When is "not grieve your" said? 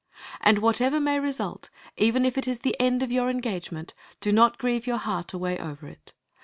4.31-4.97